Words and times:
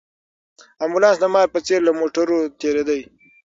امبولانس 0.83 1.17
د 1.19 1.25
مار 1.33 1.47
په 1.53 1.59
څېر 1.65 1.79
له 1.87 1.91
موټرو 1.99 2.37
تېرېده. 2.61 2.97